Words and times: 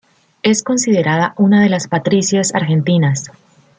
Es 0.41 0.63
considerada 0.63 1.35
una 1.37 1.61
de 1.61 1.69
las 1.69 1.87
Patricias 1.87 2.55
Argentinas. 2.55 3.29